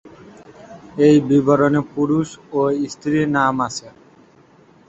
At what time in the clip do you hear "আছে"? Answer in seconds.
3.67-3.87